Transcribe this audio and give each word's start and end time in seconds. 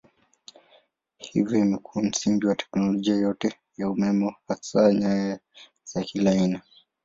Hivyo 1.17 1.57
imekuwa 1.59 2.03
msingi 2.05 2.45
wa 2.47 2.55
teknolojia 2.55 3.15
yote 3.15 3.53
ya 3.77 3.89
umeme 3.89 4.35
hasa 4.47 4.93
nyaya 4.93 5.39
za 5.83 6.01
kila 6.03 6.31
aina. 6.31 6.61